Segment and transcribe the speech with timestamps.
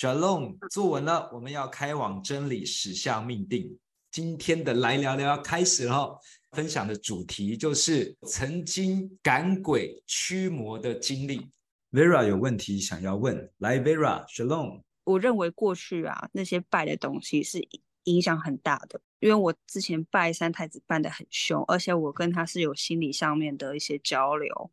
[0.00, 3.76] Shalom，坐稳了，我们要开往真理，驶向命定。
[4.12, 6.16] 今天的来聊聊要开始了，
[6.52, 11.50] 分享的主题就是曾经赶鬼驱魔的经历。
[11.90, 14.82] Vera 有问题想要问，来，Vera，Shalom。
[15.02, 17.66] 我认为过去啊，那些拜的东西是
[18.04, 19.00] 影响很大的。
[19.20, 24.70] 因为我之前拜三太子拜得很凶，而且我跟他是有心理上面的一些交流。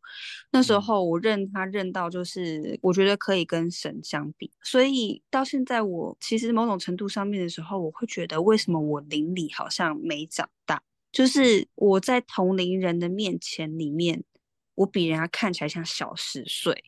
[0.50, 4.50] 那时候我认他认到，就是我觉得可以跟神相比。
[4.62, 10.82] 所以到现在，我其实某种程度上面的时候，我会觉得为什么我灵里好像没长大？
[11.12, 14.22] 就是我在同龄人的面前里面，
[14.74, 16.84] 我比人家看起来像小十岁，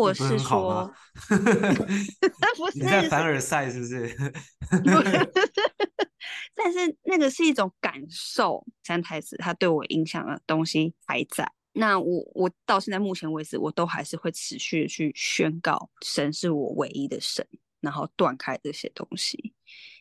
[0.00, 0.92] 或者是说，
[1.28, 4.14] 不是 你在凡尔赛是不是？
[6.56, 11.50] 但是那个是一种感受，三太子他对我影响的东西还在。
[11.72, 17.44] 那我我到现在目前为止，我都还是会持续的去宣告神是我唯一的神，
[17.80, 19.52] 然后断开这些东西。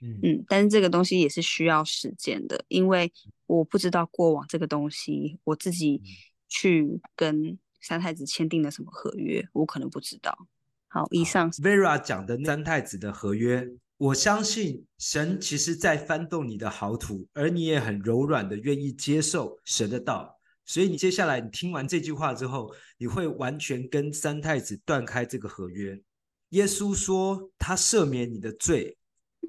[0.04, 3.12] 嗯，嗯，但是这个东西也是需要时间的，因为
[3.48, 6.00] 我不知道过往这个东西，我自己
[6.48, 10.48] 去跟三太子签订了什么合约，我可能不知道。
[10.88, 13.68] 好，以上 Vera 讲的三太子的合约。
[13.98, 26.02] 我相信神其实在翻动你的好土，而你也很柔软的愿意接受神的道，所以你接下来你听完这句话之后，你会完全跟三太子断开这个合约。
[26.50, 28.98] 耶稣说他赦免你的罪，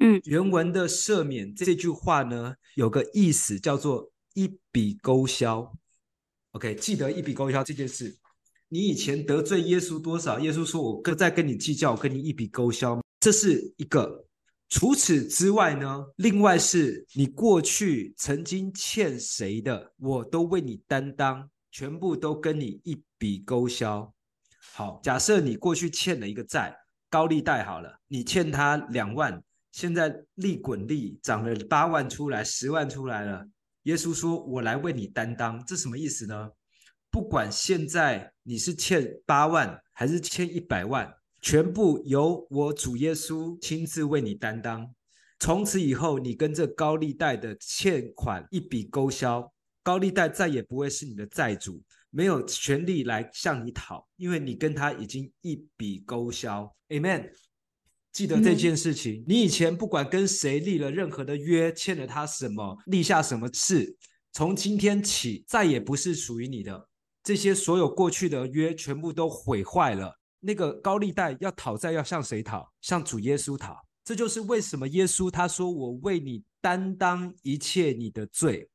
[0.00, 5.72] 嗯，原文的赦免这句话呢，有个意思叫做一笔勾销。
[6.52, 8.16] OK，记得一笔勾销这件事。
[8.74, 10.40] 你以前得罪耶稣多少？
[10.40, 13.00] 耶稣说我不再跟你计较，我跟你一笔勾销。
[13.20, 14.26] 这是一个。
[14.68, 24.12] 除此之外呢，另外是你过去曾经欠谁的，我都为你担当，全部都跟你一笔勾销。
[24.72, 26.76] 好，假设你过去欠了一个债，
[27.08, 33.46] 高利贷好了，你欠他两万，现在利滚利涨了八万出来，十万出来了。
[33.84, 36.50] 耶稣说：“我来为你担当。”这什么意思呢？
[37.14, 41.14] 不管现在你是欠八万还是欠一百万。
[41.40, 44.92] 全部由我主耶稣亲自为你担当。
[45.38, 49.48] 从此以后，你跟这高利贷的欠款一笔勾销，
[49.84, 51.80] 高利贷再也不会是你的债主，
[52.10, 56.68] 没有权利来向你讨，因为你跟他已经一笔勾销。
[56.88, 57.30] Amen。
[58.10, 63.96] 记得这件事情，你以前不管跟谁立了任何的约，欠了他什么，立下什么事，
[64.32, 66.88] 从今天起再也不是属于你的。
[67.24, 70.20] 这些所有过去的约全部都毁坏了。
[70.40, 72.70] 那个高利贷要讨债，要向谁讨？
[72.82, 73.82] 向主耶稣讨。
[74.04, 78.68] 这就是为什么耶稣他说：“我为你担当一切你的罪，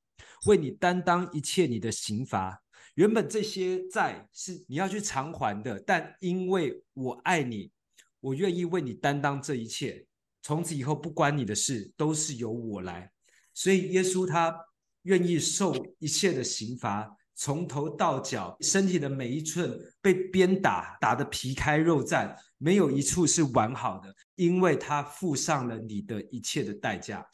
[0.47, 2.59] 为你担当一切你的刑罚。
[2.95, 7.71] 原本这些债是你要去偿还的，但因为我爱你，
[8.19, 10.03] 我愿意为你担当这一切。
[10.41, 13.11] 从此以后，不关你的事，都是由我来。
[13.53, 14.57] 所以耶稣他
[15.03, 27.25] 愿意受一切的刑罚。”从头到脚，身体的每一寸被鞭打，打得皮开肉绽，没有一处是完好的，因为他付上了你的一切的代价，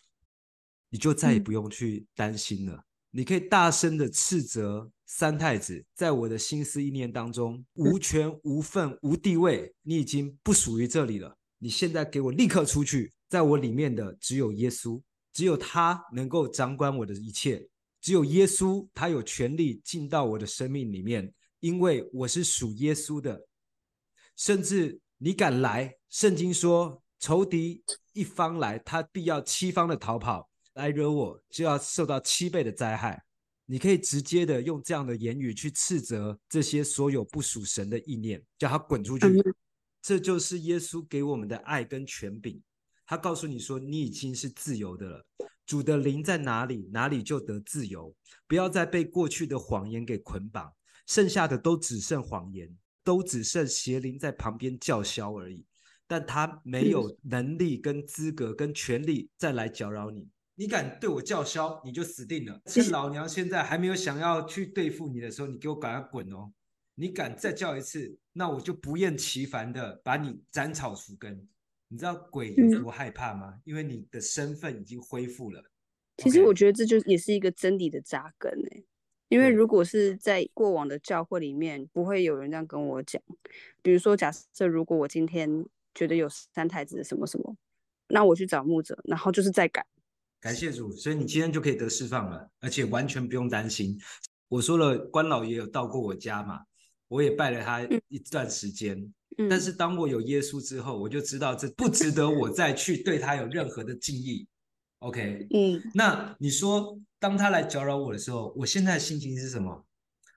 [0.91, 2.75] 你就再也不用去担心了。
[2.75, 11.35] 嗯、你可以大声的斥责三太子，在我的心思意念当中无权无份无地位，你已经不属于这里了。
[11.57, 15.01] 你现在给我立刻出去，在我里面的只有耶稣，
[15.33, 17.67] 只有他能够掌管我的一切。
[18.05, 23.47] 只有耶稣，他有权利进到我的生命里面，因为我是属耶稣的。
[24.35, 27.83] 甚至你敢来，圣经说仇敌
[28.13, 33.19] 一方来，他必要七方的逃跑；来惹我，就要受到七倍的灾害。
[33.65, 39.25] 你可以直接的用这样的言语去斥责这些所有不属神的意念，叫他滚出去。
[40.03, 42.61] 这就是耶稣给我们的爱跟权柄。
[43.07, 45.25] 他告诉你说，你已经是自由的了。
[45.65, 48.15] 主的灵在哪里，哪里就得自由。
[48.47, 50.73] 不要再被过去的谎言给捆绑，
[51.07, 52.69] 剩下的都只剩谎言，
[53.03, 55.65] 都只剩邪灵在旁边叫嚣而已。
[56.07, 60.29] 但他没有能力、跟资格、跟权利再来搅扰你。
[60.53, 62.61] 你敢对我叫嚣，你就死定了。
[62.68, 66.53] 趁老娘现在还没有想要去对付你的时候，你给我赶快滚哦！
[66.94, 71.45] 你敢再叫一次，那我就不厌其烦的把你斩草除根。
[71.87, 73.53] 你知道鬼有多害怕吗？
[73.55, 75.63] 嗯、因为你的身份已经恢复了。
[76.17, 78.83] 其实我觉得这就也是一个真理的扎根哎。
[79.27, 83.21] 因为如果是在过往的教会里面，不会有人这样跟我讲。
[83.81, 85.65] 比如说，假设如果我今天
[85.95, 87.57] 觉得有三太子什么什么，
[88.07, 89.83] 那我去找牧者，然后就是再改。
[90.39, 93.99] 感谢主，所以你今天就可以得释放了，而且完全不用担心。
[94.47, 96.61] 我说了，关老爷有到过我家嘛，
[97.07, 98.95] 我也拜了他一段时间。
[98.97, 104.47] 嗯嗯，但是当我有耶稣之后，我就知道这不值得我再去对他有任何的敬意。
[104.99, 109.85] OK，嗯，那你说，当他来搅扰我的时候，我现在的心情是什么？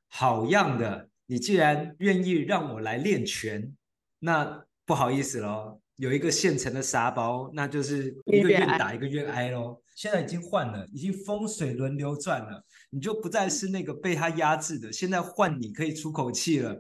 [0.08, 3.74] 好样的，你既然愿意让我来练拳，
[4.18, 9.80] 那不好意思喽，有一个现成的沙包，那就是一个愿打一个愿挨喽。
[9.94, 16.78] 现在已经换了，已经风水轮流转了，你就不再是那个被他压制的，现在换你可以出口气了，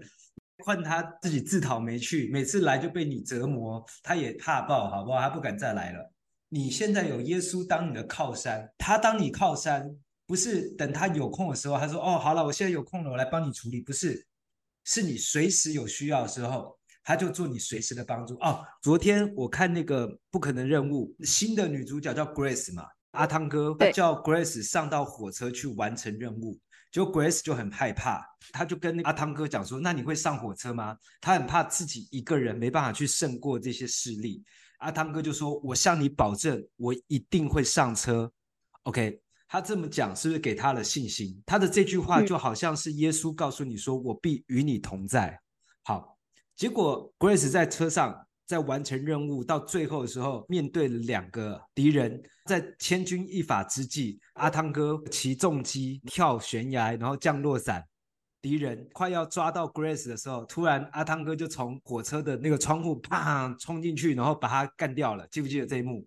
[0.64, 5.20] 换他自己自讨没趣，每次来就被你折磨，他也怕爆，好不好？
[5.20, 6.12] 他不敢再来了。
[6.48, 9.88] 你现在有耶稣当你的靠山，他当你靠山，
[10.26, 14.26] 不是等他有空的时候，他说：“哦，好了，我现在有空了，我来帮你处理。”不是，
[14.84, 18.34] 是你随时有需要的时候，他就做你随时的帮助。
[18.36, 26.58] 哦，昨天我看那个不可能任务，新的女主角叫 Grace 嘛，阿汤哥叫 Grace 上到火车去完成任务，
[26.90, 34.42] 结果 Grace 就很害怕，他就跟阿汤哥讲说：“那你会上火车吗？”他很怕自己一个人没办法去胜过这些势力。
[34.78, 38.32] 阿汤哥就说：“我向你保证，我一定会上车。”
[38.84, 41.42] OK，他这么讲是不是给他了信心？
[41.44, 45.38] 他的这句话就好像是耶稣告诉你说：“我必与你同在。”
[45.84, 46.16] 好，
[46.56, 57.84] 结果 Grace 在车上在完成任务到最后的时候，面对了两个敌人，在千钧一发之际，阿汤哥骑重机跳悬崖，然后降落伞。
[58.40, 65.26] 敌人快要抓到 Grace 的时候，突然阿汤哥就从火车的那个窗户啪冲进去，然后把他干掉了。
[65.30, 66.06] 记不记得这一幕？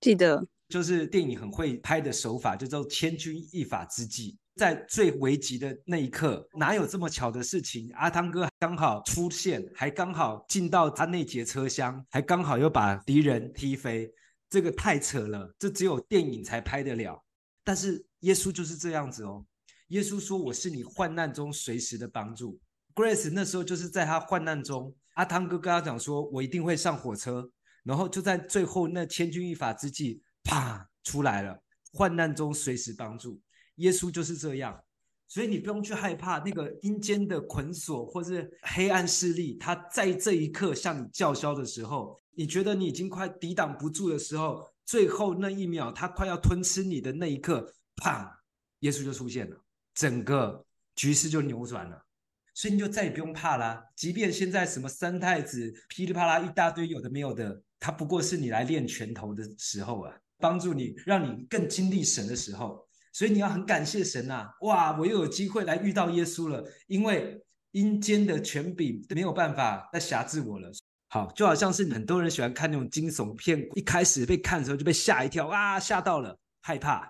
[0.00, 7.90] 记得，就是电影很会拍的手法，就叫千钧一发之际，在最危急的那一刻，哪有这么巧的事情？
[7.94, 14.12] 阿汤哥刚好出现，还刚好进到他那节车厢，还刚好又把敌人踢飞，
[14.50, 17.24] 这个太扯了，这只有电影才拍得了。
[17.64, 19.44] 但是耶稣就是这样子哦。
[19.88, 22.58] 耶稣说：“我是你患难中随时的帮助。”
[22.94, 27.50] Grace 那时候就是在他患难中，阿汤哥跟他讲说：“我一定会上火车。”
[27.84, 31.62] 然后就在最后那千钧一发之际，啪出来了，
[31.92, 33.40] 患难中随时帮助。
[33.82, 34.78] 耶稣就是这样，
[35.28, 48.40] 所以你不用去害怕那个阴间的捆锁或是黑暗势力，他在这一刻向你叫嚣的时候，你觉得你已经快抵挡不住的时候，最后那一秒他快要吞吃你的那一刻，啪，
[48.80, 49.56] 耶稣就出现了。
[49.94, 50.64] 整个
[50.94, 52.04] 局势就扭转了，
[52.54, 53.84] 所以你就再也不用怕啦。
[53.96, 62.86] 即便现在什么三太子噼里啪啦一大堆有的没有的，他不过是你来练拳头的时候啊，帮助你让你更经历神的时候。
[63.12, 64.50] 所以你要很感谢神呐、啊！
[64.62, 67.40] 哇，我又有机会来遇到耶稣了，因为
[67.72, 70.70] 阴间的权柄没有办法再辖制我了。
[71.08, 77.06] 好，就好像是很多人喜欢看那种惊悚片，一开始被看的时候就被吓一跳，啊，吓到了，害怕。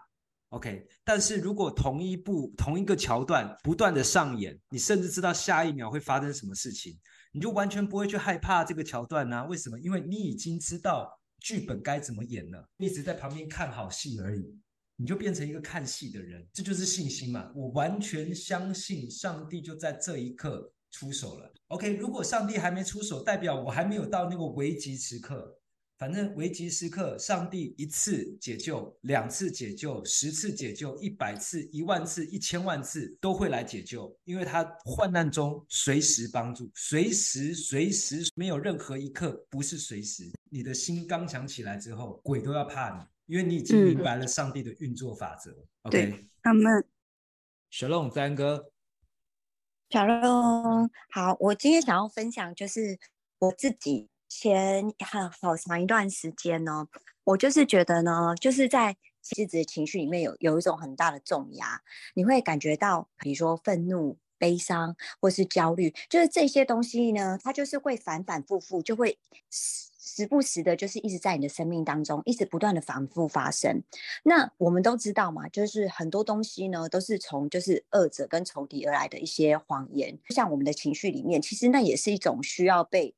[0.48, 6.98] OK，但是如果同一部同一个桥段不断的上演，你甚至知道下一秒会发生什么事情，
[7.32, 9.46] 你就完全不会去害怕这个桥段呢？
[9.46, 9.78] 为什么？
[9.80, 11.08] 因为你已经知道
[11.38, 14.58] 剧本该怎么演了，你只在旁边看好戏而已，
[15.02, 17.50] 你就变成一个看戏的人，这就是信心嘛。
[17.56, 21.52] 我完全相信上帝就在这一刻出手了。
[21.66, 25.58] OK，如果上帝还没出手，代表我还没有到那个危急时刻。
[25.98, 40.30] 反正危急时刻，上帝一次解救，两次解救，十次解救，一百次、一万次、一千万次都会来解救，因为他患难中随时帮助，随时随时没有任何一刻不是随时。
[40.48, 45.50] 你的心刚强起来之后，鬼都要怕你，因为你已经明白了上帝的运作法则。
[45.50, 46.84] 嗯、OK，他们
[47.70, 48.70] ，Shalom，詹哥
[49.90, 52.98] ，Shalom，好，我今天想要分享就是
[53.38, 54.08] 我自己。
[54.34, 56.88] 前很好长一段时间呢，
[57.22, 61.82] 我就是觉得呢，就是在妻子的情绪里面有有一种很大的重压，
[62.14, 69.18] 你会感觉到，比如说愤怒、悲伤或是焦虑，就是这些东西呢，它就是会反反复复，就会
[70.04, 73.80] 时不时的，就是一直在你的生命当中，一直不断的反复发生。
[74.24, 83.14] 那我们都知道嘛，就是很多东西呢，都是从就是恶者跟仇敌而来的一些谎言，就像我们的情绪里面，其实那也是一种需要被。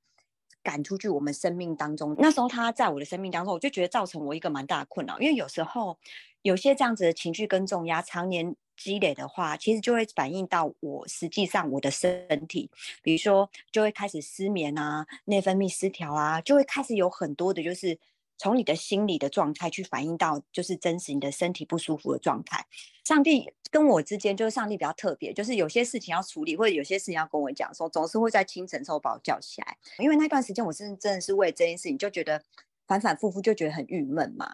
[0.63, 5.99] 赶出去我们生命当中，那时候他在我的生命当中，我就觉得造成我一个蛮大的困扰，因为有时候
[6.41, 12.71] 有些这样子的情绪跟重压常年积累的话，其实就会反映到我实际上我的身体，
[13.03, 17.99] 比如说就会开始失眠啊，内分泌失调啊，就会开始有很多的就是。
[18.37, 22.67] 从你的心理的状态去反映到，就是真实你的身体不舒服的状态。
[23.05, 29.77] 上帝跟我之间，就是上帝比较特别，就是有些事情要处理，或者有些事情要跟我讲说，总是会在清晨时候把我叫起来。
[29.99, 32.43] 因为那段时间，我是真的是为这件事情就觉得
[32.89, 34.53] 反反复复，就觉得很郁闷嘛。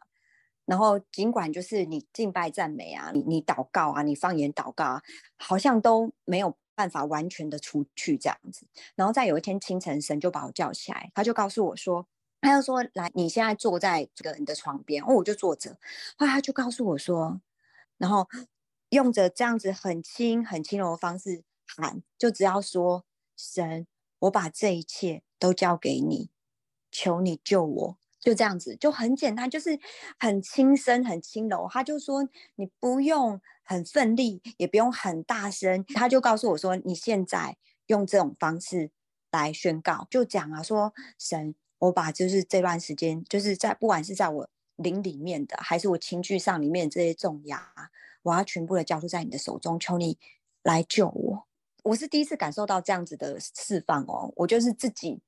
[0.67, 5.03] 然后尽管就是你敬拜赞美啊，你你祷告啊，你方言祷告啊，
[5.37, 8.67] 好像都没有办法完全的除去这样子。
[8.95, 12.07] 然后在有一天清晨，神就把我叫起来，他就告诉我说，
[12.41, 15.77] 他就说，来，你现在坐在这个你的床边，哦，我就坐着。
[16.17, 17.41] 后来他就告诉我说，
[17.99, 18.29] 然后
[18.91, 23.05] 用着这样子很轻很轻柔的方式喊，就只要说，
[23.37, 23.87] 神，
[24.21, 26.31] 我把这一切都交给你，
[26.91, 27.99] 求你救我。
[28.21, 29.79] 就这样子，就很简单，就是
[30.19, 31.67] 很轻声、很轻柔。
[31.71, 35.83] 他就说，你不用很奋力，也不用很大声。
[35.95, 38.91] 他就告诉我说，你现在用这种方式
[39.31, 47.73] 来宣告，就讲啊，说神，我把就是这段时间，就是在不管是在我灵里面的，还是我情绪上里面这些重压，
[48.23, 50.19] 我要全部的交出在你的手中，求你
[50.63, 51.47] 来救我。
[51.85, 55.23] 我是第一次感受到这样子的释放哦，我就是自己。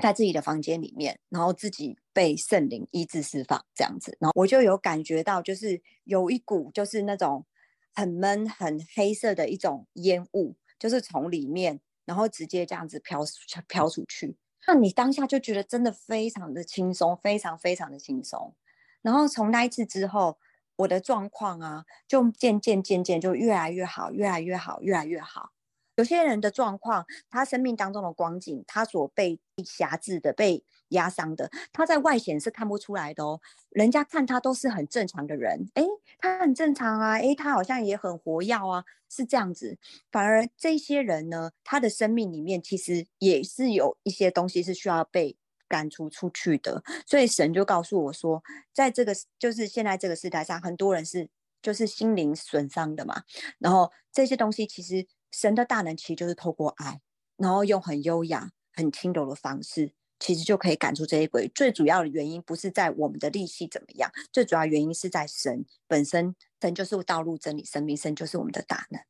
[0.00, 7.46] 在自己的房间里面，然后自己被圣灵医治释放这样子，然后我就有感觉到，就是有一股就是那种
[7.94, 13.20] 很闷、很黑色的一种烟雾，就是从里面，然后直接这样子飘
[13.68, 14.36] 飘出去。
[14.66, 18.54] 那你当下就觉得真的非常的轻松，非常非常的轻松。
[19.02, 20.38] 然后从那一次之后，
[20.76, 25.52] 我的状况啊，就渐渐渐渐就越来越好，越来越好，越来越好。
[26.00, 33.38] 有些人的状况，他生命当中的光景，他所被辖制的、被压伤的，他在外显是看不出来的哦。
[33.68, 35.84] 人家看他都是很正常的人，诶，
[36.18, 39.76] 他很正常啊，诶，他好像也很活跃啊，是这样子。
[40.10, 45.36] 反而这些人呢，他的生命里面其实也是有一些东西是需要被
[45.68, 46.82] 赶除出去的。
[47.06, 48.42] 所以神就告诉我说，
[48.72, 51.28] 在这个就是现在这个时代上，很多人是
[51.60, 53.22] 就是心灵损伤的嘛，
[53.58, 55.06] 然后这些东西其实。
[55.30, 57.00] 神的大能其实就是透过爱，
[57.36, 61.48] 然后用很优雅、很轻柔的方式，其实就可以赶出这些鬼。
[61.54, 66.34] 最主要的原因不是在我们的力气怎么样，最主要原因是在神本身。
[66.60, 69.00] 神就是道路、真理、生命，神就是我们的大能。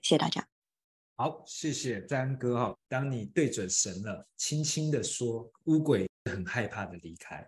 [0.00, 0.46] 谢谢大家。
[1.16, 2.76] 好，谢谢在恩哥哈。
[2.88, 7.44] 当你对准神了，轻轻的说，乌鬼很害怕的离开。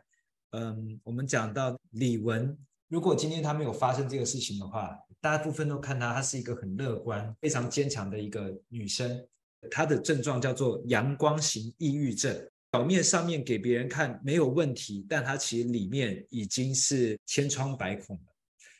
[0.50, 2.56] 嗯，我们讲到李玟。
[2.88, 9.26] 如果今天他没有发生这个事情的话，大部分都看她，她是一个很乐观、非常坚强的一个女生。
[9.70, 12.36] 她的症状叫做阳光型抑郁症，
[12.72, 18.22] 表面上面给别人看没有问题，但她其实里面已经是千疮百孔了。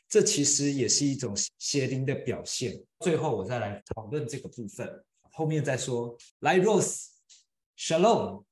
[0.09, 2.79] 这其实也是一种邪灵的表现。
[2.99, 6.15] 最后我再来讨论这个部分，后面再说。
[6.41, 8.43] 来，Rose，Shalom。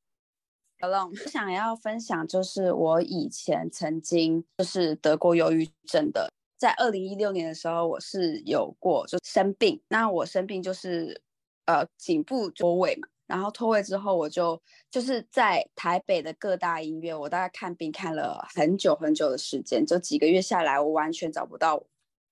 [0.81, 6.31] 我想要分享，就是我以前曾经就是得过忧郁症的，
[6.61, 9.81] 在二零一六年的时候，我是有过就生病。
[9.87, 11.19] 那我生病就是
[11.65, 21.81] 呃颈部脱位嘛，然后脱位之后，我就就是在台北的各大医院，我大概看病看了很久很久的时间，就几个月下来，我完全找不到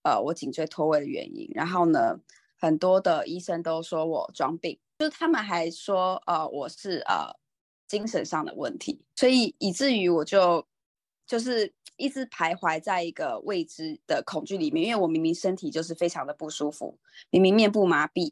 [0.04, 1.50] 呃我颈椎脱位的原因。
[1.56, 2.20] 然后呢，
[2.60, 7.36] 很多的医生都说我装病，就是他们还说呃我是呃。
[7.88, 10.64] 精神上的问题，所以以至于我就
[11.30, 16.98] 就是 一直徘徊在一个未知的恐惧里面，因为我明明身体就是非常的不舒服，
[17.30, 18.32] 明明面部麻痹，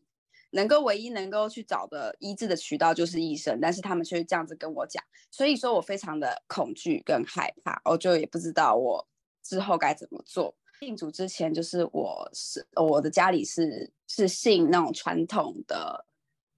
[0.51, 9.08] 能够唯一能够去找的医治的渠道就是医生，但是他们却这样子跟我讲，所以说我非常的恐惧跟害怕，我就也不知道我
[9.44, 10.56] 之后该怎么做。
[10.80, 16.06] 信主之前，就是我是我的家里是是信那种传统的。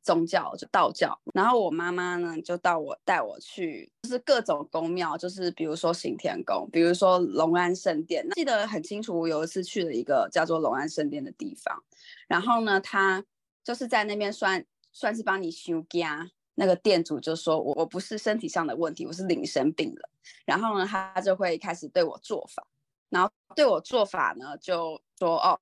[0.01, 8.27] 宗教就道教，然后我妈妈呢就到我带我去，就是各种宫庙，就是比如说行天宫，比如说龙安圣殿。
[8.31, 11.83] 记得很清楚，有一次去了一个叫做龙安圣殿的地方，
[12.27, 13.23] 然后呢，他
[13.63, 20.09] 就是在那边算算是帮你修家，那个店主就说我我不是身体上的问题，我是灵生病了。
[20.45, 22.65] 然后呢，他就会开始对我做法，
[23.09, 25.59] 然后对我做法呢就说哦。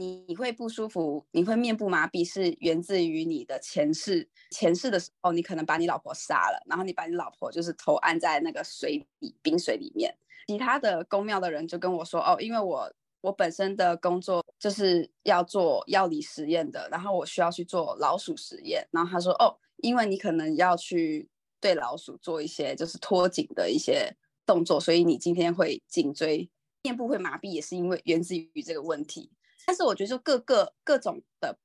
[0.00, 4.26] 你你会不舒服，你会面部麻痹，是源自于你的前世。
[4.50, 10.16] 前世的时候，你可能把你老婆杀了，然后你把你老婆就是头按在那个水里，冰水里面。
[10.46, 12.90] 其他的宫庙的人就跟我说，哦，因为我
[13.20, 18.88] 我本身的工作就是要做药理实验的，然后我需要去做老鼠实验。
[18.90, 21.28] 然后他说，哦，因为你可能要去
[21.60, 24.16] 对老鼠做一些就是脱颈的一些
[24.46, 26.48] 动作，所以你今天会颈椎
[26.84, 29.30] 面部会麻痹，也是因为源自于这个问题。
[29.70, 31.56] 但是我觉得，就各个各种的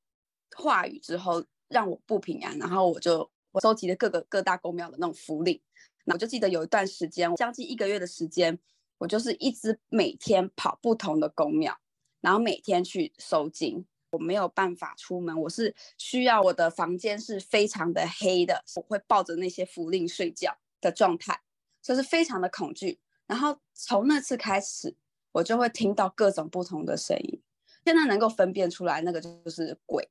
[0.55, 2.55] 话语之后，让我不平安。
[2.59, 5.59] 然后我就我收集了各个各大公庙的那种符令。
[6.03, 8.59] 那我就记得有一段时间，将近一个月的时间，
[8.99, 11.75] 我就是一直每天跑不同的公庙，
[12.21, 13.83] 然后每天去收金。
[14.11, 21.41] 我没有办法出门，我是需要我的房间是非常的黑的，我会抱着那些符令睡觉的状态，
[21.81, 22.99] 就是非常的恐惧。
[23.25, 24.95] 然后从那次开始，
[25.31, 27.41] 我就会听到各种不同的声音。
[27.85, 30.09] 现在能够分辨出来，那个就是鬼，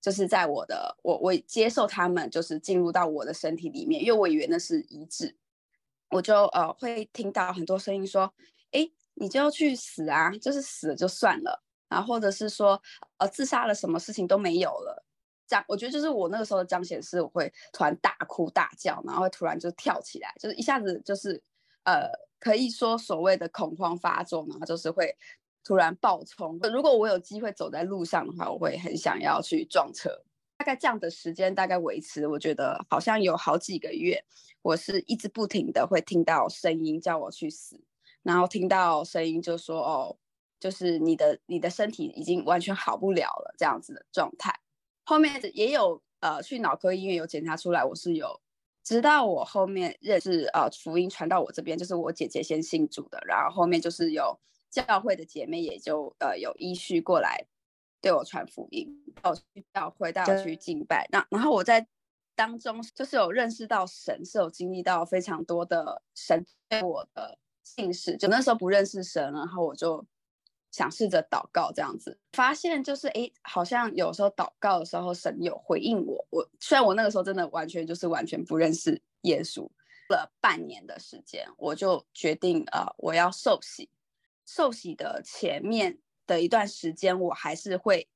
[0.00, 5.36] 就是在我的我我接受他们就是进入到我的身体里面，因为我以为那是医治，
[6.10, 8.34] 我就呃会听到很多声音说，
[8.72, 12.82] 哎，你就要去死啊，就是死了就算了，然后或者是说
[13.18, 15.04] 呃自杀了，什么事情都没有了，
[15.46, 21.40] 这样我觉得就是我那个时候的彰显是，我会突然大哭大叫，然后会突然就跳起来，就是一下子就是
[21.84, 22.10] 呃
[22.40, 25.16] 可以说所谓的恐慌发作嘛，就是会。
[25.64, 30.10] 突然爆冲，如果我有机会走在路上的话，我会很想要去撞车。
[30.56, 34.24] 大概这样的时间大概维持，我觉得好像有好几个月，
[34.62, 37.80] 我是一直不停的会听到声音叫我去死，
[38.22, 40.16] 然后听到声音就说哦，
[40.60, 44.52] 就是你的你的身体已经完全好不了了这样子的状态。
[45.04, 48.40] 后面也有呃去脑科医院有检查出来我是有，
[48.84, 54.38] 直到我后面认识呃福音传到我这边，就是我姐姐先信主的，然后后面就是有。
[54.72, 57.46] 教会的姐妹也就呃有依序过来
[58.00, 58.88] 对我传福音，
[59.22, 61.06] 带我去教会，带我去敬拜。
[61.12, 61.86] 那然后我在
[62.34, 68.16] 当中就是有认识到神，是有经历到非常多的神对我的信实。
[68.16, 70.04] 就那时候不认识神，然后我就
[70.70, 76.26] 想试着祷告这样子，发现就是哎，好像有时候祷告的时候神有回应我。
[76.30, 79.68] 我虽然我那个时候真的完全就是完全不认识耶稣，
[80.08, 83.88] 了半年的时间，我就决定呃我要受洗。
[84.46, 88.08] 受洗的前面的一段时间，我还是会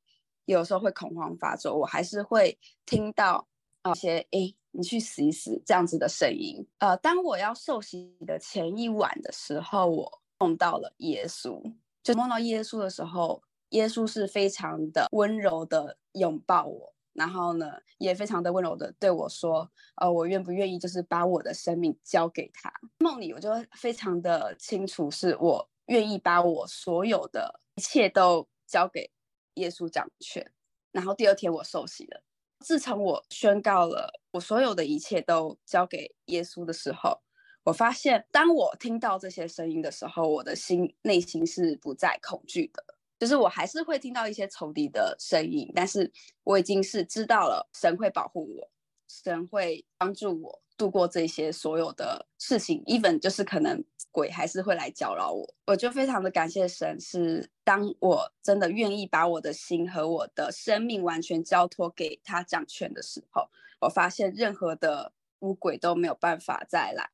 [0.44, 3.46] 有时候会恐慌发作，我还是会听到
[3.92, 6.66] 一些“哎，你去死一死”这样子的声音。
[6.78, 11.60] 呃，当我要受洗的前一晚的时候，我梦到了耶稣。
[12.02, 25.68] 就梦到耶稣的时候，耶稣是非常的温柔的拥抱我，然后呢，也非常的温柔的对我说：“呃，我愿不愿意就是把我的生命交给他？”梦里我就非常的清楚，是我。
[25.86, 29.10] 愿意把我所有的一切都交给
[29.54, 30.50] 耶稣掌权，
[30.92, 32.22] 然后第二天我受洗了。
[32.60, 37.20] 自从我宣告了我所有的一切都交给耶稣的时候，
[37.64, 42.84] 我发现当我听到这些声音的时候，我的心内心是不再恐惧的。
[43.18, 46.12] 就是我还是会听到一些仇敌的声音，但是
[46.44, 48.70] 我已经是知道了神会保护我，
[49.08, 53.84] 神会帮助我度过这些所有的事情，even 就是可能。
[54.16, 63.46] 鬼还是会来搅扰我，我就非常的感谢神，是当我真的愿意把我的心和我的生命完全交托给他掌权的时候，
[63.78, 67.10] 我发现任何的污鬼都没有办法再来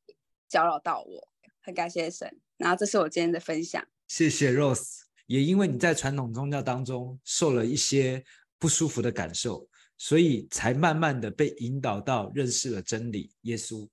[0.49, 1.29] 搅扰到我，
[1.61, 2.39] 很感谢神。
[2.57, 5.01] 然后这是我今天的分享，谢谢 Rose。
[5.27, 8.25] 也因为你在传统宗教当中受了一些
[8.61, 13.89] 不舒服的感受，所以才慢慢的被引导到认识了真理，耶稣。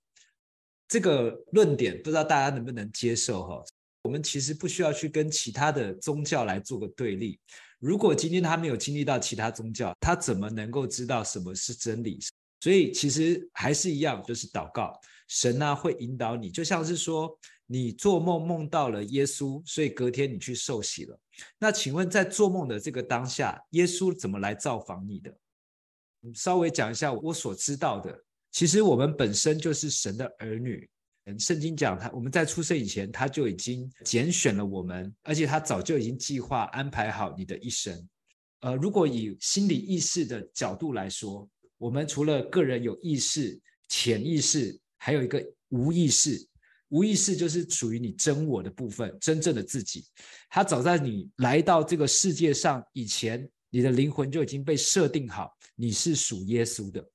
[0.89, 3.63] 这个论点不知道大家能不能接受哈？
[4.01, 7.39] 我们其实不需要去跟其他的宗教来做个对立。
[7.79, 12.19] 如果今天他没有经历到其他宗教，他怎么能够知道什么是真理？
[12.61, 16.49] 所以其实还是一样，就是祷告，神呢会引导你。
[16.49, 21.17] 就像是说，你做梦梦到了耶稣，所以隔天你去受洗了。
[21.59, 25.33] 那请问，在做梦的这个当下，耶稣怎么来造访你的？
[26.33, 28.23] 稍微讲一下我所知道的。
[28.51, 30.89] 其实我们本身就是神的儿女，
[31.25, 38.07] 嗯，圣经讲他我们在出生以前他就已经拣选了我们，而且他早就已经计划安排好你的一生。
[38.61, 43.57] 呃，如果以心理意识的角度来说，我们除了个人有意识、
[43.87, 46.45] 潜意识，还有一个无意识。
[46.89, 50.03] 无意识就是属于你真我的部分，真正的自己。
[50.49, 57.07] 他早在你来到这个世界上以前，你的灵魂就已经被设定好，你是属耶稣的。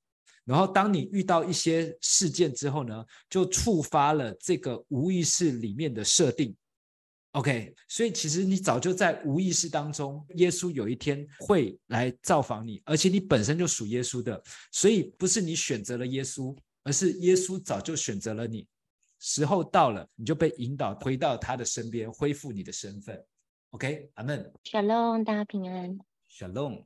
[0.45, 6.55] 然后，当你遇到一些事件之后呢，就触发了这个无意识里面的设定。
[7.31, 18.67] OK，所以其实你早就在无意识当中，耶稣有一天会来造访你，而且你本身就属耶稣的，所以不是你选择了耶稣，而是耶稣早就选择了你。
[19.19, 23.19] 时候到了，你就被引导回到他的身边，恢复你的身份。
[23.71, 24.53] OK，阿门。
[24.63, 25.97] Shalom，大家平安。
[26.29, 26.85] Shalom。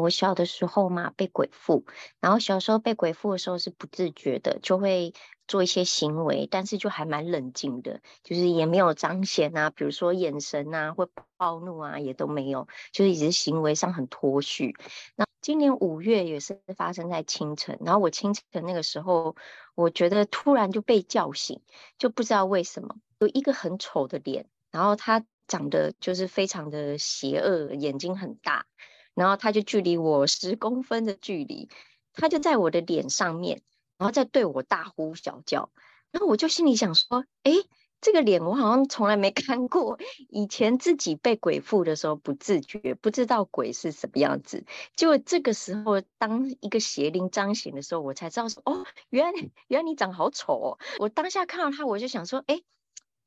[0.00, 1.84] 我小的时候嘛，被鬼附，
[2.20, 5.12] 然后小时候被鬼附的时候是不自觉的，就会
[5.46, 14.74] 做一些行为，但是就还蛮冷静的，就是也没有彰显啊，比如说眼神啊，或暴怒啊，也都没有，就是一直行为上很脱序。
[15.16, 19.36] 那今年五月也是发生在清晨，然后我清晨那个时候，
[19.74, 21.60] 我觉得突然就被叫醒，
[21.98, 28.66] 就不知道为什么有一个很丑的脸，然后他长得就是非常的邪恶，眼睛很大。
[29.14, 31.68] 然后他就距离我十公分的距离，
[32.12, 33.62] 他就在我的脸上面，
[33.98, 35.70] 然后再对我大呼小叫。
[36.10, 37.52] 然后我就心里想说：“哎，
[38.00, 39.98] 这个脸我好像从来没看过。
[40.28, 44.64] 以前自己被鬼附的时候不自觉，不知道鬼是什么样子。
[44.96, 50.78] 就这个时候，当一个邪灵彰显的时候，我才知道说，哦，原来原来你长好丑哦。
[50.98, 52.60] 我当下看到他，我就想说，哎，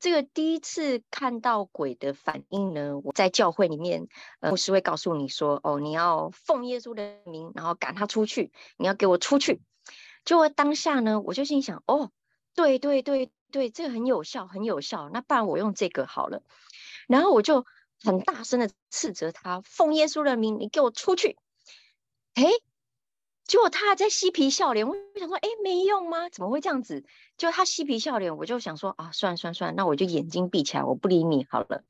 [0.03, 4.09] 这个第一次看到鬼的反应呢，我在教会里面，
[4.41, 9.61] 呃，牧师会告诉你说，哦，你要奉耶稣的名，然后赶他出去，你要给我出去。
[10.25, 12.11] 就当下呢，我就心想，哦，
[12.53, 13.31] 对对对。
[13.49, 15.09] 对，这个很有效，很有效。
[15.13, 16.41] 那不然我用这个好了。
[17.07, 17.65] 然后我就
[18.03, 21.37] 很大声的斥责他，奉耶稣的名，你给我出去！
[22.33, 22.43] 哎，
[23.45, 24.87] 结果他还在嬉皮笑脸。
[24.87, 26.29] 我想说，哎，没用吗？
[26.29, 27.05] 怎么会这样子？
[27.37, 31.83] 就他嬉皮笑脸，我就想说，啊，算算算，那我就眼睛闭起来，我不理你好了。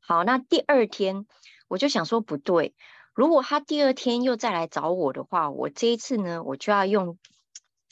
[0.00, 1.26] 好，那第二天
[1.68, 2.74] 我就想说，不对，
[3.14, 7.18] 如果他第二天又再来找我的话，我这一次呢，我就要用。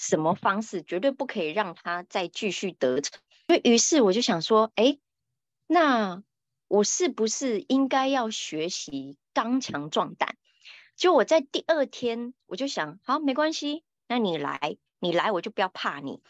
[0.01, 3.19] 什么方式绝对不可以让他再继续得逞？
[3.49, 4.97] 所以于是我就想说，哎，
[5.67, 6.23] 那
[6.69, 10.37] 我是不是应该要学习刚强壮胆？
[10.99, 16.21] 就我在第二天，我就想，好，没关系，那你来，你来，我就不要怕你。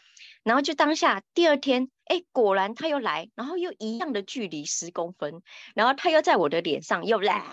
[0.43, 5.41] 然后就当下第二天，哎，果然他又来，然后又一样的距离十公分，
[5.73, 7.43] 然后他又在我的脸上又来，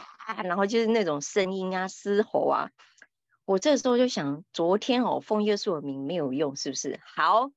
[0.44, 2.68] 然后就是那种声音啊，嘶吼啊。
[3.46, 7.00] 我这时候就想，昨天哦，奉耶稣的名没有用，是不是？
[7.02, 7.50] 好，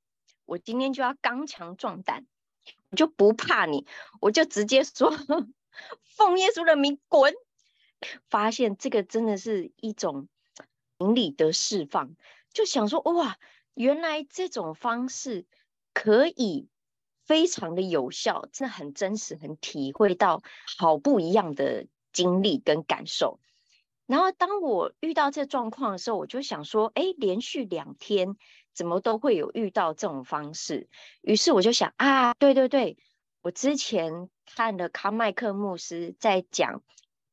[0.46, 2.26] 我今天就要刚强壮胆，
[2.92, 3.86] 我就不怕你，
[4.22, 5.12] 我就直接说，
[6.16, 7.34] 奉耶稣的名滚！
[8.30, 10.28] 发现这个真的是一种
[10.98, 12.16] 灵力的释放，
[12.54, 13.38] 就想说，哇，
[13.74, 15.46] 原来这种方式
[15.94, 16.68] 可以
[17.26, 20.42] 非常的有效，真的很真实，很体会到
[20.78, 23.40] 好不一样的经历跟感受。
[24.06, 28.36] 然后当我遇到这状况的时候，我就想说，哎，连续两天
[28.74, 30.90] 怎么都会有遇到这种方式？
[31.22, 32.98] 于是我就想啊，对对对，
[33.42, 36.82] 我之前看了康麦克牧师在讲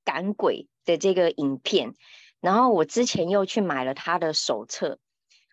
[0.07, 1.95] 赶鬼的这个影片，
[2.41, 4.99] 然后我之前又去买了他的手册，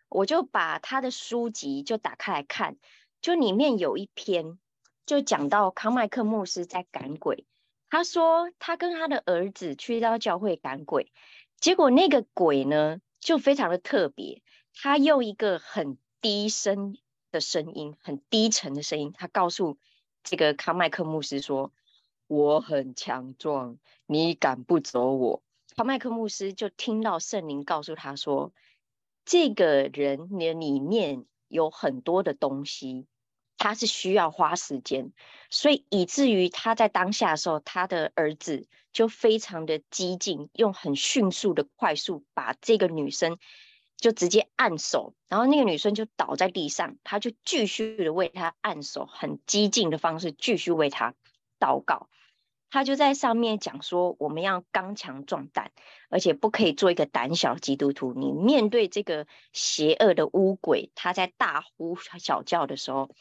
[0.07, 2.77] 我就把他的书籍就打开来看，
[3.19, 4.59] 就里面有一篇
[5.05, 7.45] 就讲到康麦克牧师在赶鬼。
[7.89, 11.11] 他说，他跟他的儿子去到教会赶鬼，
[11.59, 14.41] 结果那个鬼呢，就非常的特别。
[14.75, 16.97] 他用一个很低声
[17.31, 19.77] 的声音，很低沉的声音，他告诉
[20.23, 21.71] 这个康麦克牧师说
[22.35, 25.43] ：“我很强壮，你赶不走我。”
[25.75, 28.51] 康麦克牧师就听到圣灵告诉他说
[29.25, 33.05] ：“这个人的里面有很多的东西。”
[33.55, 35.13] 他是需要花时间，
[35.49, 43.37] 所以以至于他在当下的时候，他的儿子就非常的激进，用很迅速的快速把这个女生
[43.95, 51.13] 就直接按手，然后那个女生就倒在地上，他就继续的为他按手，很激进的方式继续为他
[51.57, 52.09] 祷告。
[52.73, 55.71] 他就在上面讲说，我们要刚强壮胆，
[56.09, 58.15] 而且不可以做一个胆小基督徒。
[58.15, 63.11] 你面对这个邪恶的污鬼，他在大呼小叫的时候。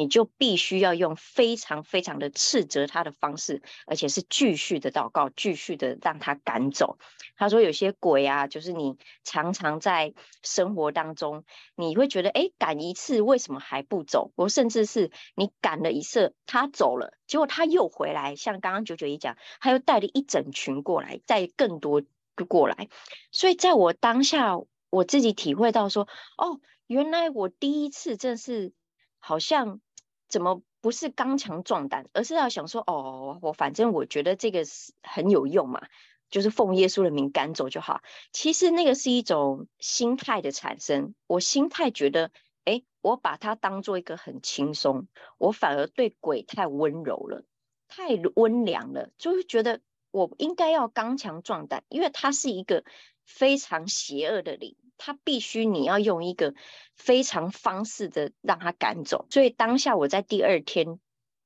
[0.00, 6.96] 你就必须要用非常非常的斥责他的方式，而且是继续的祷告，继续的让他赶走。
[7.36, 11.44] 他说有些鬼啊，就是你常常在生活当中，
[11.76, 14.32] 你会觉得，哎，赶一次为什么还不走？
[14.36, 22.02] 我甚至是你赶了一次，他走了，结果他又回来，像刚刚九九一讲，他又带了一整群过来，带更多
[22.48, 22.88] 过来。
[23.32, 24.58] 所以在我当下，
[24.88, 26.08] 我自己体会到说，
[26.38, 28.72] 哦，原来我第一次真是
[29.18, 29.82] 好像。
[30.30, 35.82] 怎么不是刚强壮胆，而是要想说哦，我反正我觉得这个是很有用嘛，
[36.30, 38.00] 就是奉耶稣的名赶走就好。
[38.32, 42.30] 其实那个是一种心态的产生，我心态觉得，
[42.64, 47.44] 哎，我把它当做一个很轻松，我反而对鬼太温柔了，
[47.88, 49.80] 太温良了，就会觉得
[50.12, 52.84] 我应该要刚强壮胆，因为它是一个
[53.26, 54.76] 非常邪恶的灵。
[55.02, 56.54] 他必须你要用一个
[56.94, 61.00] 非常方式的让他赶走，所以当下我在第二天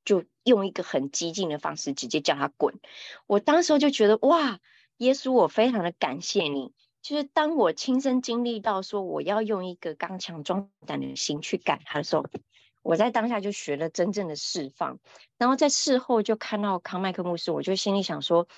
[0.05, 2.75] 就用一个很激进的方式直接叫他滚。
[3.29, 4.59] 我当时就觉得哇，
[4.97, 6.73] 耶稣，我非常的感谢你。
[7.01, 12.27] 就是当我亲身经历到说我要用一个刚强壮胆的心去赶他的时候，
[12.83, 14.99] 我在当下就学了真正的释放。
[15.38, 18.49] 然后在事后就看到康麦克牧师，我就心里想说，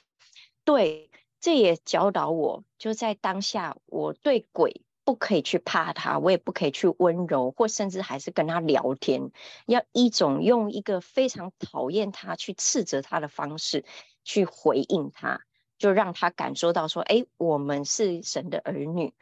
[0.64, 4.80] 对，这也教导我，就在当下我对鬼。
[5.06, 9.30] 不可以去怕他，我也不可以去温柔，或甚至还是跟他聊天，
[9.66, 13.84] 要一种用一个非常讨厌他、去斥责他的方式
[14.24, 15.42] 去回应他，
[15.78, 19.14] 就让他感受到说：“哎，我们是神的儿女。”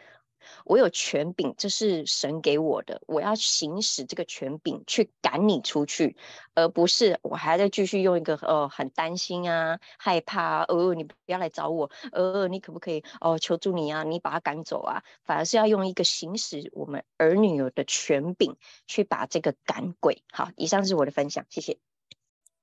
[0.65, 6.17] 我有权柄，这是神给我的，我要行使这个权柄去赶你出去，
[6.55, 20.23] 而不是我还在继续用一个呃很担心啊、害怕啊，呃你不要来找我，呃你可不可以哦求助你啊，你把他赶走啊，反而是要用一个行使我们儿女有的权柄去把这个赶鬼。
[20.33, 21.79] 好，以上是我的分享，谢谢。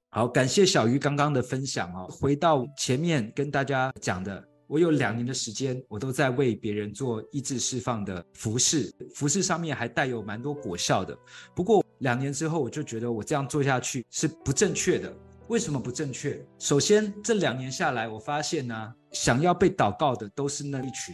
[0.09, 2.05] 好，感谢小鱼刚刚的分享哦。
[2.09, 11.13] 回到前面跟大家讲的，我有两年的时间，我都在为别人做意志释放的服饰，服饰上面还带有蛮多果效的。
[11.53, 15.13] 不过两年之后，我就觉得我这样做下去是不正确的。
[15.49, 16.41] 为什么不正确？
[16.57, 21.13] 首先，这两年下来，我发现呢，想要被祷告的都是那一群，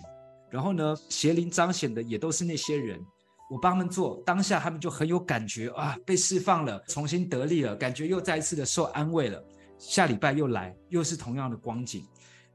[0.51, 3.03] 然后呢，邪灵彰显的也都是那些人。
[3.49, 9.43] 我帮他们做，当下他们就很有感觉啊，被释放了，重新得力了，感觉又再一次的受安慰了。
[9.79, 12.03] 下礼拜又来，又是同样的光景，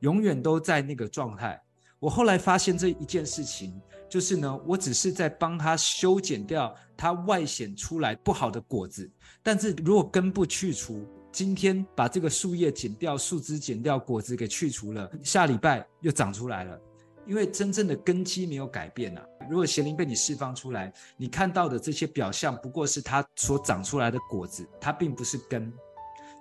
[0.02, 1.60] 永远都在那个状态。
[1.98, 9.10] 我后来发现这一件事情，就是呢，我只是在帮他修剪掉他外显出来不好的果子，
[9.42, 16.78] 但是如果根部去除，今天把这个树叶剪掉，树枝剪掉，果子给去除了，下礼拜又长出来了。
[17.24, 19.24] 因为真正的根基没有改变啊。
[19.48, 25.72] 如果邪灵被你释放出来，你看到的这些表象不过是它所长出来的果子，它并不是根。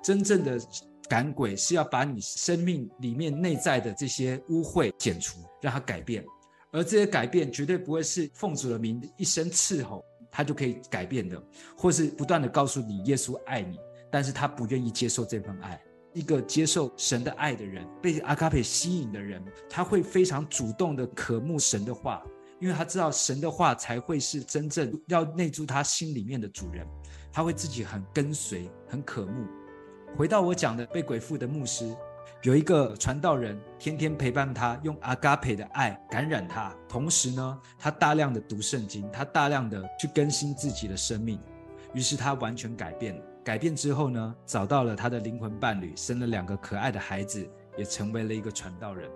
[0.04, 0.60] 真正的
[1.12, 6.24] 赶鬼是要把你生命里面内在的这些污秽剪除，让它改变。
[6.72, 11.38] 而这些改变绝对不会是奉主的名一声斥候，他就可以改变的，
[11.76, 13.78] 或是不断的告诉你耶稣爱你，
[14.10, 15.78] 但是他不愿意接受这份爱。
[16.14, 22.24] 一个接受神的爱的人，被阿卡佩吸引的人，他会非常主动的渴慕神的话，
[22.62, 26.88] 因为他知道神的话才会是真正要内住他心里面的主人，
[27.34, 29.46] 他会自己很跟随，很渴慕。
[30.18, 31.96] 回到我讲的被鬼附的牧师，
[32.44, 41.40] 有一个传道人天天陪伴他，用阿卡佩的爱感染他，同时呢，他大量的读圣经，他大量的去更新自己的生命，
[41.94, 43.22] 于是他完全改变了。
[43.44, 49.10] 改变之后呢，找到了他的灵魂伴侣，生了两个可爱的孩子，也成为了一个传道人。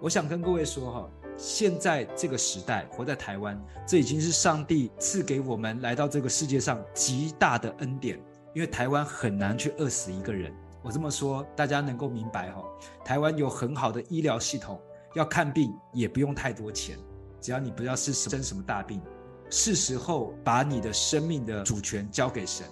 [0.00, 8.20] 我想跟各位说哈，现在这个时代，活在台湾，这已经是上帝赐给我们来到这个世界上极大的恩典。
[8.58, 10.52] 因为台湾很难去饿死一个人。
[10.82, 12.64] 我这么说，大家能够明白哈。
[13.04, 14.80] 台湾有很好的医疗系统，
[15.14, 16.98] 要看病也不用太多钱，
[17.40, 19.00] 只要你不要是生什么大病，
[19.48, 22.66] 是时候把你的生命的主权交给神。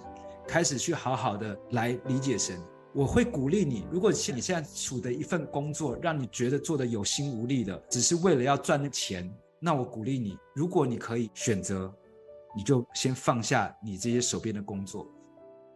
[0.45, 2.61] 开始去好好的来理解神，
[2.93, 3.87] 我会鼓励你。
[3.89, 11.89] 如果你现在处的一份工作让你觉得做的有心无力的，只是为了要赚的钱，那我鼓励你，如果你可以选择，
[12.57, 15.07] 你就先放下你这些手边的工作，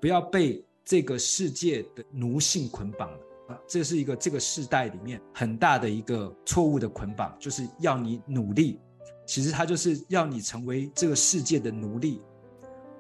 [0.01, 3.19] 不要被这个世界的奴性捆绑了。
[3.67, 8.79] 这是一个这个世代里面很大的一个错误的捆绑，就是要你努力，
[9.27, 12.21] 其实它就是要你成为这个世界的奴隶。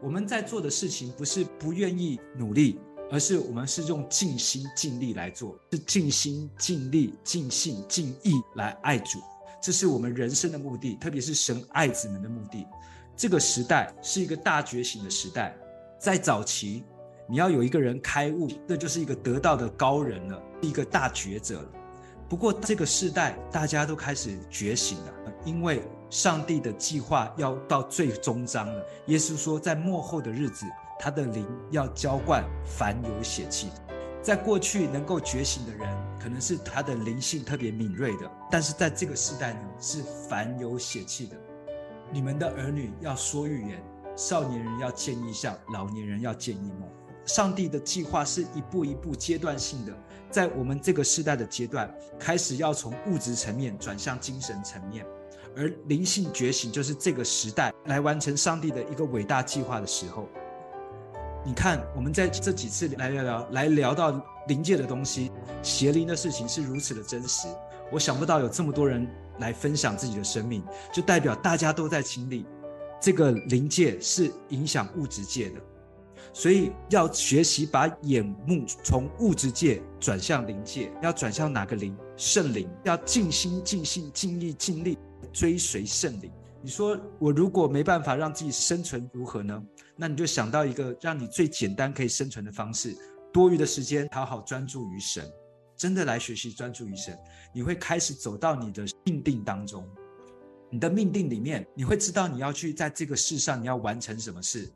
[0.01, 2.77] 我们在做的事情不是不愿意努力，
[3.09, 9.19] 而是我们是用尽心尽力来做，是尽心尽力、尽性尽意来爱主，
[9.61, 12.67] 这是我们人生的目的，特别是神爱子们的目的。
[13.15, 15.55] 这个时代是一个大觉醒的时代，
[15.97, 16.83] 在早期，
[17.27, 21.69] 你要有一个人开悟，那就是一个得道的高人了，一个大觉者了。
[22.29, 25.13] 不过这个时代，大家都开始觉醒了，
[25.45, 25.81] 因为。
[26.11, 28.85] 上帝的计划要到最终章了。
[29.05, 30.65] 耶稣说，在末后的日子，
[30.99, 33.69] 他的灵要浇灌凡有血气。
[34.21, 35.87] 在过去能够觉醒的人，
[36.19, 41.37] 可能是他的灵性特别敏锐的，但是在这个时代呢，是凡有血气的。
[42.11, 43.81] 你们的儿女要说预言，
[44.17, 46.89] 少年人要见异象，老年人要见异梦。
[47.25, 49.93] 上帝的计划是一步一步阶段性的，
[50.29, 55.05] 在我们这个时代的阶段，开始要从物质层面转向精神层面。
[55.55, 60.27] 而灵性觉醒就是这个时代来完成上帝的一个伟大计划的时候。
[61.43, 64.11] 你看，我们在这几次来聊聊，来聊到
[64.47, 65.31] 灵界的东西，
[65.61, 67.47] 邪灵的事情是如此的真实。
[67.91, 69.05] 我想不到有这么多人
[69.39, 72.45] 来分享自己的生命，就代表大家都在经历。
[73.01, 75.59] 这个灵界是影响物质界的，
[76.33, 80.91] 所以要学习把眼目从物质界转向灵界。
[81.01, 81.95] 要转向哪个灵？
[82.17, 82.69] 圣灵。
[82.83, 84.97] 要尽心、尽性、尽意、尽力。
[85.31, 86.29] 追随圣灵，
[86.61, 89.63] 你说我如果没办法让自己生存如何呢？
[89.95, 92.93] 那你就想到一个让你最简单可以生存的方式：
[93.31, 95.25] 多余的时间好好专注于神，
[95.77, 97.17] 真的来学习专注于神，
[97.53, 99.87] 你会开始走到你的命定当中。
[100.69, 104.69] 你的命定里面，你会知道你要去在这个世上你要完成什么事，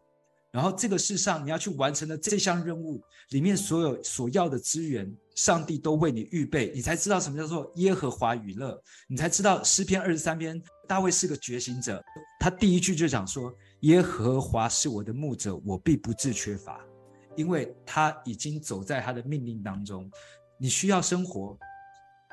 [0.56, 12.02] 然后这个世上你要去完成的这项任务里面所有所要的资源，上帝都为你预备，你才知道什么叫做耶和华与乐，你才知道诗篇二十三篇，大卫是个觉醒者，
[12.40, 16.80] 他第一句就讲说：耶和华是我的牧者，我必不致缺乏，
[17.36, 20.10] 因为他已经走在他的命令当中。
[20.58, 21.58] 你需要生活，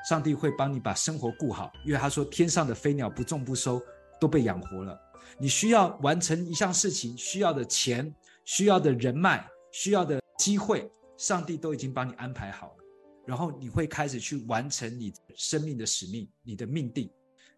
[0.07, 3.81] 上帝会帮你把生活顾好，因为他说天上的飞鸟不种不收，
[4.17, 4.97] 都被养活了。
[5.37, 8.13] 你需要完成一项事情，需要的钱，
[8.45, 12.83] 需要的人脉，需要的机会，上帝都已经帮你安排好了。
[13.25, 17.09] 然后你会开始去完成你生命的使命，你的命定。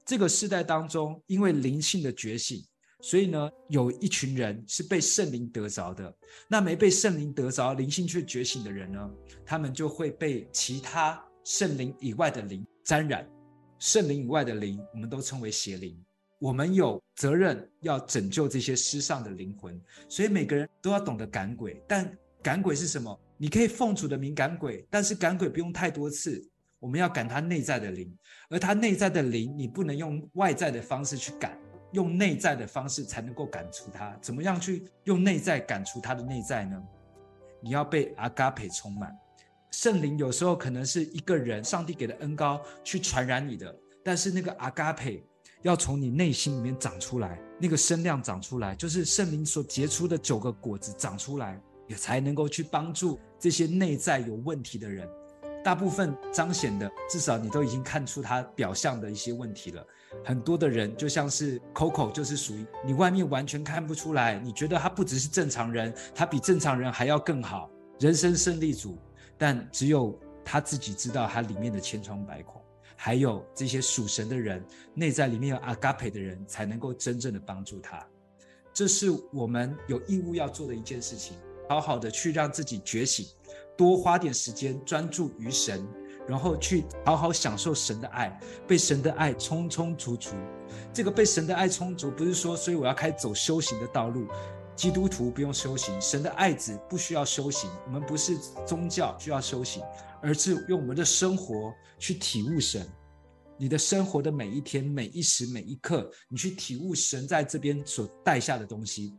[0.06, 2.63] 这个世代当中，因为灵性的觉醒，
[3.01, 6.15] 所以呢，有一群人是被圣灵得着的。
[6.47, 9.10] 那没被圣灵得着，灵性却觉醒的人呢，
[9.43, 13.28] 他们就会被其他圣灵以外的灵沾染。
[13.80, 15.99] 圣灵以外的灵，我们都称为邪灵。
[16.46, 21.82] 我们有责任要拯救这些失丧的灵魂，所以每个人都要懂得赶鬼。
[21.88, 23.20] 但赶鬼是什么？
[23.36, 26.48] 你可以奉主的名赶鬼，但是赶鬼不用太多次。
[26.80, 28.16] 我们要赶他内在的灵，
[28.48, 31.58] 而他内在的灵，你不能用外在的方式去赶，
[31.94, 34.16] 用内在的方式才能够赶出他。
[34.22, 36.80] 怎么样去用内在赶出他的内在呢？
[37.60, 39.12] 你要被阿嘎培充满。
[39.72, 45.24] 圣灵有时候可能是一个人，上帝给的恩膏去传染你的，但是那个阿嘎培
[45.65, 51.62] 要从你内心里面长出来，那个声量长出来，就是圣灵所结出的九个果子长出来。
[51.88, 55.08] 也才能够去帮助这些内在有问题的人。
[55.63, 59.86] 大部分彰显的，至少你都已经看出他表象的一些问题了。
[60.23, 68.97] 很多的人就像是 Coco，就是属于你外面完全看不出来，你觉得他不只是正常人，他比正常人还要更好，人生胜利组。
[69.38, 72.60] 但只有他自己知道他里面的千疮百孔。
[72.96, 78.06] 还有这些属神的人，内在里面有阿嘎培的人，才能够真正的帮助他。
[78.74, 81.38] 这是我们有义务要做的一件事情。
[81.68, 83.26] 好好的去让自己觉醒，
[83.76, 85.84] 多花点时间专注于神，
[86.28, 90.36] 然后去好好享受神的爱，被神的爱充充足足。
[90.94, 94.28] 这个被神的爱充足，不是说所以我要开始走修行的道路。
[94.76, 97.68] 基督徒不用修行，神的爱子不需要修行。
[97.86, 99.82] 我们不是宗教需要修行，
[100.26, 102.84] 而是用我们的生活去体悟神。
[103.58, 109.14] 你的生活的每一天、每一时、每一刻，你去体悟神在这边所带下的东西。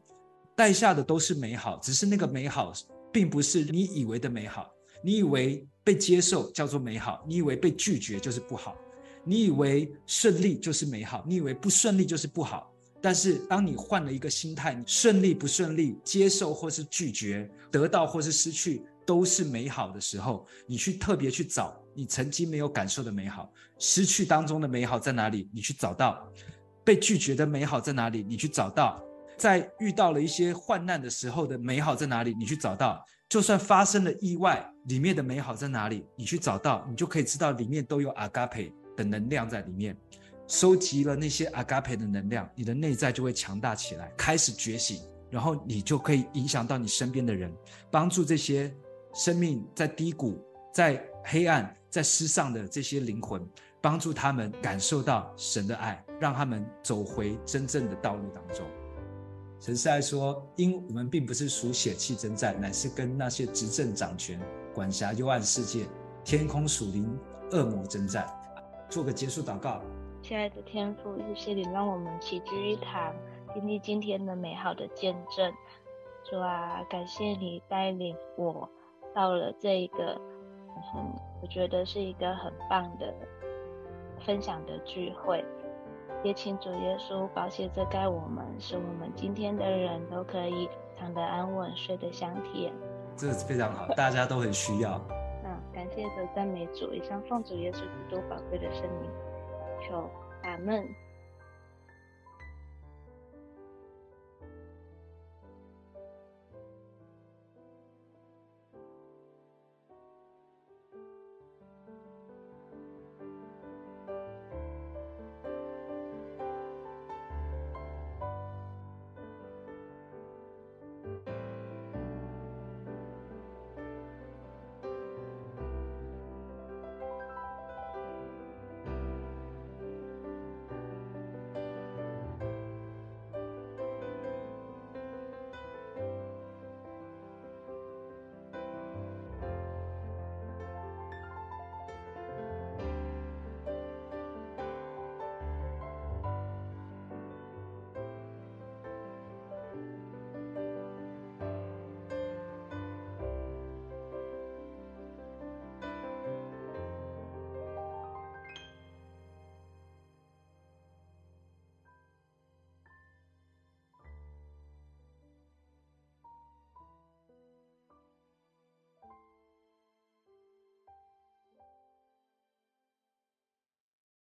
[0.57, 2.73] 带下的都是美好，只是那个美好
[3.12, 4.69] 并不是你以为的美好。
[5.05, 8.77] 你以为被接受叫做美好，你以为被拒绝就是不好，
[9.25, 12.73] 你以为顺利就是美好，你以为不顺利就是不好。
[13.01, 25.49] 但是当你换了一个心态，你顺利不顺利，接受或是拒绝，得到或是失去，都是美好的时候，你去特别去找你曾经没有感受的美好，失去当中的美好在哪里？
[25.55, 26.31] 你去找到，
[26.85, 28.23] 被拒绝的美好在哪里？
[28.23, 29.01] 你去找到。
[29.38, 32.35] 在遇到了一些患难的时候的美好在哪里？
[32.38, 36.07] 你去找到，就算发生了意外，里面的美好在哪里？
[36.16, 39.97] 你去找到，你就可以知道里面都有阿嘎培的能量在里面。
[40.49, 47.53] 收集了那些阿嘎培的能量，你的内在就会强大起来，开始觉醒，然后你就可以影响到你身边的人，
[47.90, 48.75] 帮助这些
[49.16, 50.38] 生命在低谷、
[50.70, 53.42] 在黑暗、在失丧的这些灵魂，
[53.81, 58.66] 帮助他们感受到神的爱，让他们走回真正的道路当中。
[59.59, 64.38] 神是爱说，因我们并不是属血气征战，乃是跟那些执政掌权、
[64.74, 65.87] 管辖幽暗世界、
[66.22, 67.18] 天空属灵
[67.52, 68.29] 恶魔征战。
[68.90, 69.81] 做个结束祷告。
[70.22, 73.14] 亲爱的天父，谢谢你让我们齐聚一堂，
[73.55, 75.50] 经历今天的美好的见证。
[76.29, 78.68] 主啊，感谢你带领我
[79.16, 80.20] 到了这一个，
[80.94, 83.14] 嗯，我觉得是一个很棒的
[84.26, 85.42] 分享的聚会。
[86.22, 92.70] 也请主耶稣宝血遮盖我们，使我们今天的人都可以躺得安稳，睡得香甜。
[93.16, 95.00] 这个是非常好，大家都很需要。
[95.44, 99.11] 嗯，感谢的赞美主，以上奉主耶稣基督宝贵的圣名，
[99.81, 100.11] 求
[100.42, 100.87] 阿门。